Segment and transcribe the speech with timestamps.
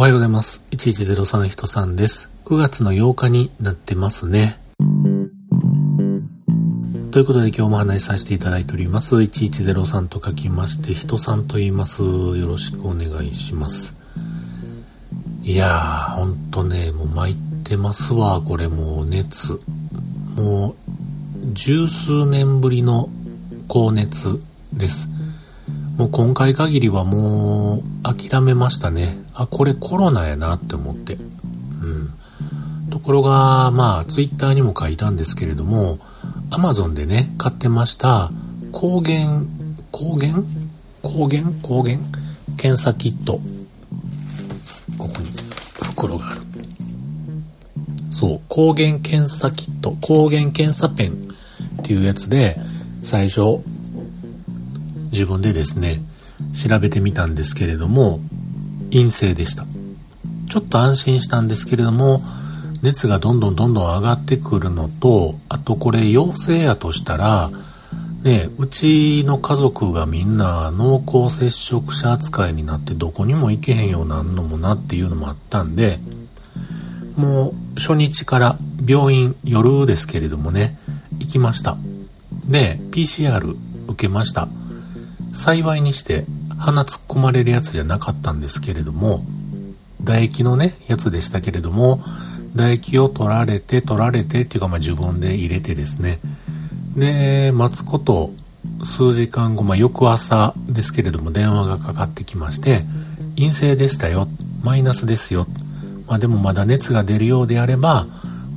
[0.00, 0.66] おはようございます。
[0.70, 2.32] 1103人さんです。
[2.46, 4.58] 9月の8日になってますね。
[7.10, 9.16] ということで今日も話しさせていただいております。
[9.16, 12.02] 1103と書きまして、人さんと言います。
[12.02, 14.02] よろしくお願いします。
[15.42, 19.60] いやー、ほんとね、もう参ってますわ、これもう熱。
[20.34, 20.74] もう、
[21.52, 23.10] 十数年ぶりの
[23.68, 24.40] 高熱
[24.72, 25.19] です。
[26.00, 29.18] もう今回限りはもう諦めましたね。
[29.34, 31.16] あ、これコロナやなって思って。
[31.16, 32.10] うん。
[32.88, 35.98] ところが、まあ、ツイッターにも書いたんですけれども、
[36.48, 38.32] アマゾンでね、買ってました、
[38.72, 39.42] 抗原、
[39.92, 40.42] 抗原？
[41.02, 41.44] 抗原？
[41.60, 41.98] 抗原？
[42.56, 43.34] 検査キット。
[44.96, 45.26] ここに
[45.84, 46.40] 袋がある。
[48.08, 51.12] そう、抗原検査キット、抗原検査ペン
[51.82, 52.58] っていうやつで、
[53.02, 53.58] 最初、
[55.20, 56.00] 自分でですね、
[56.54, 58.20] 調べてみたんですけれども、
[58.90, 59.66] 陰性でした。
[60.48, 62.22] ちょっと安心したんですけれども、
[62.80, 67.50] 熱がどんどんどんどん上がってくるのと、あとこれ陽性やとしたら、
[68.22, 75.98] ね、うちの家族がみんな濃厚接触者扱いになってどこにも行けへんようなんのもなっていうのもあったんで、
[77.16, 80.78] もう初日から病院夜ですけれどもね、
[81.18, 81.76] 行きました。
[82.46, 83.54] で、PCR
[83.86, 84.48] 受けました。
[85.32, 86.24] 幸いにして
[86.58, 89.24] 鼻突っ込まれるやつじゃなかったんですけれども、
[90.04, 92.02] 唾液のね、やつでしたけれども、
[92.52, 96.18] 唾液を取られて、取られてっていうか、まあ自分で入れてですね。
[96.96, 98.32] で、待つこと
[98.84, 102.84] 数時間後、まあ翌朝ですけれども電話がかかってきまして、
[103.36, 104.28] 陰性でしたよ、
[104.62, 105.46] マイナスですよ。
[106.06, 108.06] まあでもまだ熱が出るようであれば、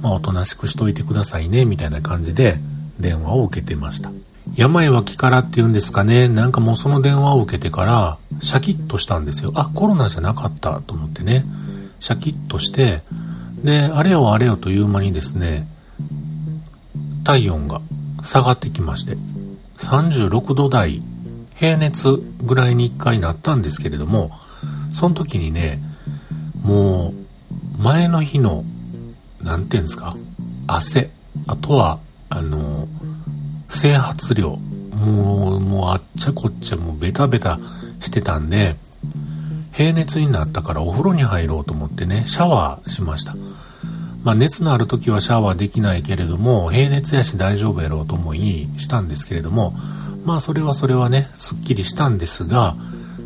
[0.02, 2.60] まあおとなしくしといてくださいね、みたいな感じで
[3.00, 4.12] 電話を受けてました。
[4.56, 9.52] 病は気からっていうんですかね、なんかもうその電話を受けてから、シャキッとしたんですよ。
[9.56, 11.46] あ、コロナじゃなかったと思ってね、
[12.00, 13.02] シャキッとして、
[13.64, 15.68] で、あれよあれよという間にですね、
[17.24, 17.82] 体温が
[18.22, 19.18] 下がってきまして、
[19.78, 21.02] 36度台、
[21.56, 22.12] 平熱
[22.42, 24.32] ぐらいに1回なったんですけれども、
[24.92, 25.82] その時にね、
[26.64, 27.14] も
[27.80, 28.64] う、前の日の、
[29.42, 30.16] なんていうんですか、
[30.68, 31.10] 汗、
[31.48, 32.00] あとは、
[32.30, 32.88] あの、
[33.74, 34.58] 整髪量、
[34.96, 37.60] もう、もうあっちゃこっちゃもうベタベタ
[38.00, 38.76] してたんで、
[39.72, 43.34] 平熱になったからお風呂に入ろうと思ってね、シャワーしました。
[44.24, 49.74] まあ熱のある時はシャワーできないけれども、平熱やし大丈夫やろうと思いしたんですけれども、
[50.24, 52.76] まあそれはそれはね、すっきりしたんですが、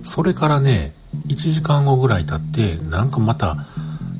[0.01, 0.93] それからね、
[1.27, 3.57] 1時間後ぐらい経って、なんかまた、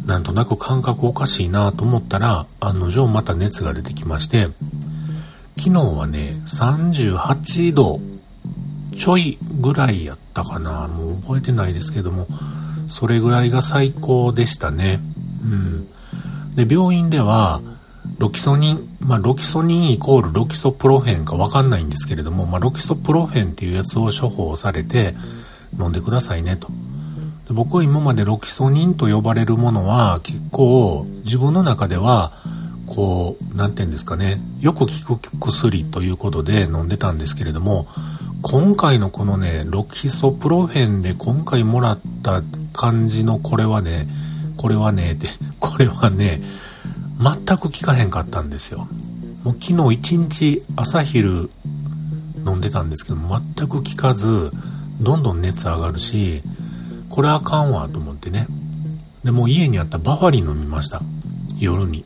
[0.06, 4.50] なんとなく感覚おかしいなと思ったら、案の定また熱が出てきまして、
[5.68, 8.00] 昨日はね、38度
[8.98, 10.88] ちょいぐらいやったかな。
[10.88, 12.26] もう覚えてないですけども、
[12.88, 15.02] それぐらいが最高でしたね。
[15.44, 15.88] うん。
[16.56, 17.60] で、病院では、
[18.18, 25.16] ロキソニン、まあ、ロキソニンイコールロキソプロフェンかわかんないんですけれども、まあ、ロキソプロフェンっていうやつを処方されて、
[25.78, 26.70] 飲んでくださいねと。
[26.70, 32.32] で僕は今までロキソニンと呼ばれるものは結構自分の中では
[32.88, 37.88] こう、なんて言うんですかね、よく効く薬ということで飲んでたんですけれども、
[38.42, 42.42] 今回のこのね、ロキソプロフェンで今回もらった
[42.74, 44.08] 感じのこれはね、
[44.56, 45.28] これはね、で、
[45.60, 46.42] これはね、
[47.20, 48.88] 全く効かへんかったんですよ。
[49.44, 51.50] もう昨日一日朝昼
[52.46, 54.52] 飲んでたんですけど、全く効かず、
[55.02, 56.42] どんどん熱上がるし、
[57.10, 58.48] これあかんわと思ってね。
[59.24, 61.02] で、も家にあったバファリン飲みました。
[61.60, 62.06] 夜に。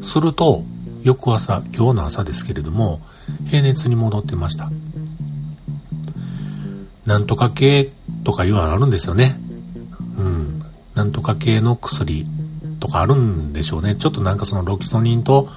[0.00, 0.62] すると、
[1.02, 3.00] 翌朝、今日の朝ですけれども、
[3.46, 4.70] 平熱に戻ってました。
[7.06, 7.90] なんとか系
[8.24, 9.40] とかいうのあるんですよね。
[10.18, 10.62] うん。
[10.94, 12.24] なんとか系の薬
[12.78, 13.96] とかあるんでしょうね。
[13.96, 15.48] ちょっとなんかそのロキソニンと、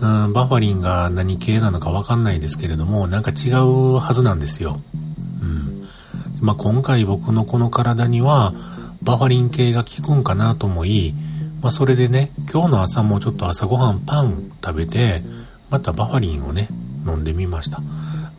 [0.00, 4.76] うん、バファリンが何系なのかわかんないですけれども、なんか違うはずなんですよ。
[5.40, 5.86] うん。
[6.40, 8.52] まあ、今回僕のこの体には、
[9.02, 11.14] バファリン系が効くんかなと思い、
[11.60, 15.22] まあ、それでね、今日の朝もちょっと朝ごはんパン食べて、
[15.70, 16.68] またバファリンをね、
[17.06, 17.80] 飲んでみました。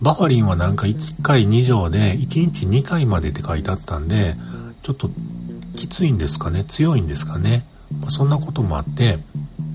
[0.01, 4.35] バファリンはなんか1回2錠で1日2回までって書いてあったんで、
[4.83, 5.09] ちょっと
[5.75, 7.65] きついんですかね強いんですかね、
[7.99, 9.17] まあ、そんなこともあって、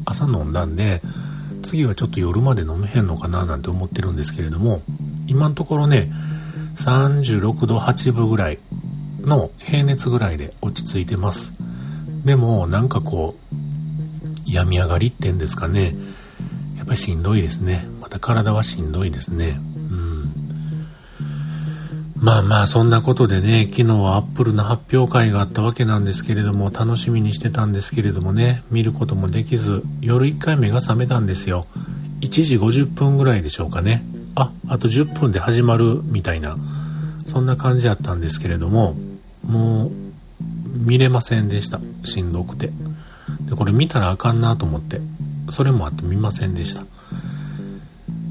[0.04, 1.02] 朝飲んだんで、
[1.62, 4.82] 次はちょっと夜まで飲めへんのかななんて思ってるんですけれども、
[5.26, 6.10] 今のところね、
[6.76, 8.58] 36度8分ぐらい
[9.20, 11.61] の平熱ぐらいで落ち着いてます。
[12.24, 15.94] でもなんかこう病み上がりってんですかね
[16.76, 20.12] やっぱりしんどいですねまた体はしんどいですねうん
[22.22, 31.64] まあまあそんなことでね、昨日はアップルの発表会があったわけなんですけれども、楽しみにしてたんですけれどもね、見ることもできず、夜1回目が覚めたんですよ。
[32.20, 34.04] 1時50分ぐらいでしょうかね。
[34.36, 36.56] あ、あと10分で始まるみたいな、
[37.26, 38.94] そんな感じやったんですけれども、
[39.44, 40.01] もう、
[40.72, 41.80] 見れませんでした。
[42.04, 42.70] しんどくて。
[43.42, 45.00] で、これ見たらあかんなと思って、
[45.50, 46.84] それもあって見ませんでした。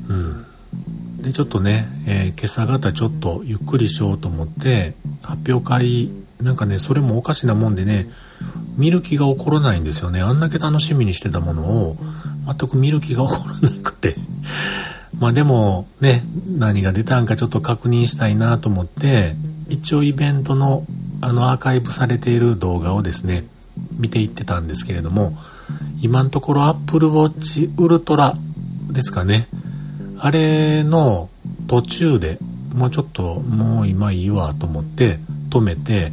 [0.09, 0.45] うん。
[1.21, 6.09] で、ちょっとね、えー、今朝方ちょっとゆっくりしようと思って、発表会、
[6.41, 8.09] なんかね、それもおかしなもんでね、
[8.75, 10.21] 見る気が起こらないんですよね。
[10.21, 11.97] あんだけ楽しみにしてたものを、
[12.45, 14.15] 全く見る気が起こらなくて。
[15.19, 19.35] まあでも、ね、何が出たんかちょっと確認したいなと思って、
[19.69, 20.85] 一応イベントの、
[21.21, 23.45] あの、アーカイブされている動画をですね、
[23.97, 25.37] 見ていってたんですけれども、
[26.01, 28.33] 今のところ Apple Watch Ultra
[28.91, 29.47] ですかね。
[30.23, 31.29] あれの
[31.67, 32.37] 途中で
[32.75, 35.17] もうちょっともう今いいわと思って
[35.49, 36.11] 止めて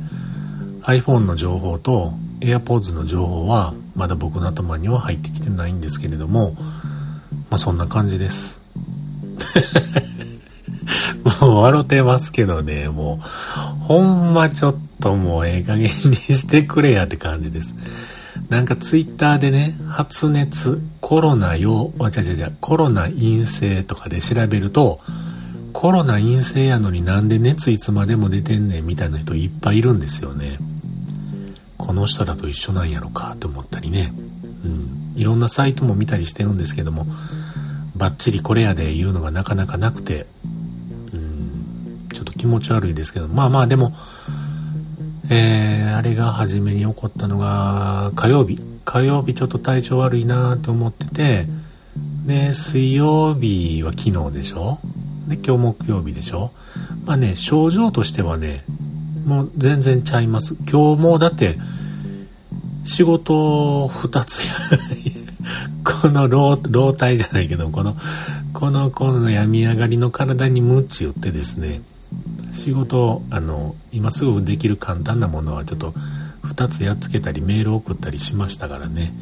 [0.82, 6.52] iPhone の情報と AirPods の情報はまだ僕の頭には入ってきてないんですけれども
[7.50, 8.60] まあそんな感じです
[11.42, 17.74] もう笑ってますけどねもうほんまちょっともうええ加減にしてくれやって感じです
[18.48, 25.00] なんかツイッターでね、発熱、コロナ用、あ、ちゃちゃちゃ、コロナ陰性とかで調べると、
[25.74, 30.58] コロナ陰性やのになんで熱いつまでも出てんねんみたいな人いっぱいいるんですよね。
[31.76, 34.12] この人らと一緒なんやろかって思ったりね。
[34.64, 35.14] うん。
[35.14, 37.06] いろんなサイトも見たりしてるんですけども、
[37.96, 40.26] バッチリこれやで言うのがなかなかなくて、
[41.12, 43.94] うん、ちょっと気持ち悪いですけど、まあまあでも、
[45.30, 48.58] えー、あれが初めに起こったのが火曜日。
[48.84, 51.44] 火曜日ちょっと体調悪いなと思ってて
[52.24, 54.78] で水曜日は昨日でしょ。
[55.28, 56.52] で今日木曜日でしょ。
[57.04, 58.64] まあね症状としてはね
[59.26, 60.56] もう全然ちゃいます。
[60.70, 61.58] 今日もだって
[62.86, 64.54] 仕事2つや。
[65.84, 67.96] この老老体じゃないけどこの
[68.54, 71.82] このこの病み上がりの体にムチ打ってですね
[72.52, 75.94] 仕事あの今すぐできる簡単なものはちょっと
[76.44, 79.12] 2つやっつけたりメール送ったりしましたからね。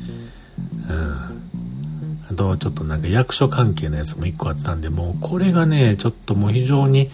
[0.88, 1.36] うん。
[2.28, 7.08] あとちょっとなんか役所関係のやつも1個あったんでもうこれがねちょっともう非常に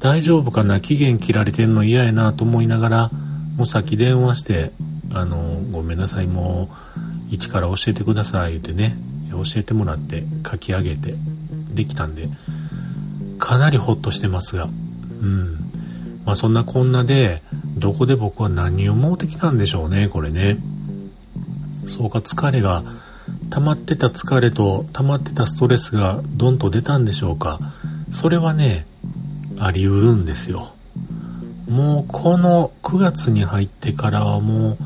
[0.00, 3.10] 大丈夫かな期限切られてんの嫌やなと思いながら
[3.56, 4.72] もうさっき電話して
[5.12, 6.70] あのごめんなさいも
[7.30, 8.96] う一から教えてください言ってね
[9.30, 11.14] 教えてもらって書き上げて
[11.74, 12.28] できたんで
[13.38, 14.68] かなりホッとしてますが。
[15.20, 15.70] うん。
[16.24, 17.42] まあそんなこんなで、
[17.76, 20.58] どこで僕は何を持ってきたんでしょうね、これね。
[21.86, 22.82] そうか、疲れが、
[23.50, 27.60] 溜まってた疲れと溜まってたストレスがドンと出たんでしょうか。
[28.10, 28.86] それはね、
[29.58, 30.74] あり得るんですよ。
[31.68, 34.78] もうこの9月に入ってからはもう、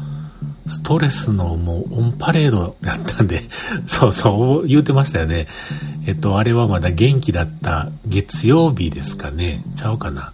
[0.68, 3.42] ストレスのもうオンパレードやったんで、
[3.86, 5.46] そうそう言うてましたよね。
[6.06, 9.62] えっと、あれはまだ元気だった月曜日ですかね。
[9.76, 10.32] ちゃうかな。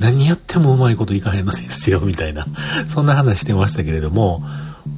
[0.00, 2.46] 何やってもうまいこといかへんのですよ、みたいな。
[2.86, 4.42] そんな話してましたけれども、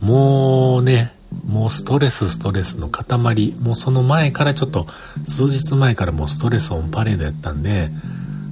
[0.00, 1.12] もうね、
[1.46, 4.86] もうストレスストレスの塊、もうその前からちょっと、
[5.26, 7.90] 数日前からもうストレスオンパレードやったんで、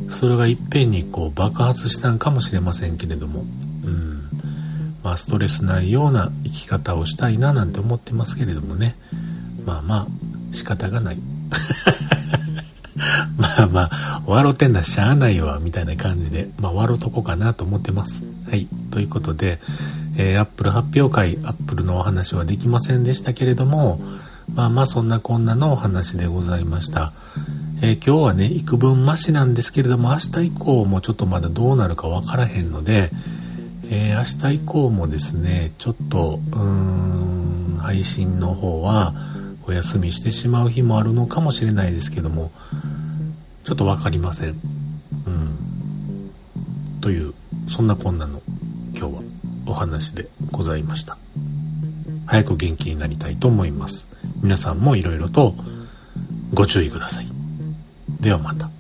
[0.09, 3.45] それがいっぺんにこう爆発したんかもしれませんけれども、
[3.85, 4.26] うん。
[5.07, 8.97] まあストレスないような生き方をしたいななんて思ってますけれどもね。
[9.65, 10.07] まあまあ、
[10.51, 11.19] 仕方がない。
[13.39, 18.25] まあまあ、笑ってんなしゃあないわ、みたいな感じで、まあ笑うとこかなと思ってます。
[18.51, 18.67] はい。
[18.91, 19.61] ということで、
[20.17, 24.01] えー、Apple 発表会、Apple のお話はできませんでしたけれども、
[24.53, 27.13] まあまあそんなこんなのお話でございました。
[27.81, 33.13] えー、今日はね、幾分マシなんですけれども、明日以降もちょっとまだどうなるかわからへんので、
[33.89, 39.15] えー、明日以降もですね、ちょっと、うーん、配信の方は、
[39.67, 42.53] お休みしてしまう日もあるのかもしれないですけども
[43.65, 44.51] ちょっと分かりません。
[44.51, 44.53] う
[45.31, 46.31] ん。
[47.01, 47.35] という
[47.67, 48.41] そんなこんなの
[48.97, 49.23] 今日は
[49.67, 51.19] お話でございました。
[52.27, 54.09] 早く元気になりたいと思います。
[54.41, 55.57] 皆さんもいろいろと
[56.55, 57.27] ご注意ください。
[58.21, 58.71] ではまた。